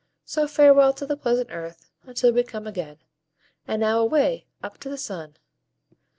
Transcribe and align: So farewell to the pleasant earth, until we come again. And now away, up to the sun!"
So 0.25 0.47
farewell 0.47 0.93
to 0.93 1.05
the 1.05 1.15
pleasant 1.15 1.49
earth, 1.51 1.91
until 2.07 2.33
we 2.33 2.41
come 2.41 2.65
again. 2.65 2.97
And 3.67 3.81
now 3.81 3.99
away, 3.99 4.47
up 4.63 4.79
to 4.79 4.89
the 4.89 4.97
sun!" 4.97 5.37